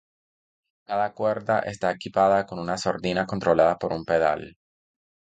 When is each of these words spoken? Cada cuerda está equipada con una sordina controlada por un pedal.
Cada 0.87 1.13
cuerda 1.13 1.59
está 1.59 1.91
equipada 1.91 2.47
con 2.47 2.57
una 2.57 2.75
sordina 2.79 3.27
controlada 3.27 3.77
por 3.77 3.93
un 3.93 4.03
pedal. 4.03 4.57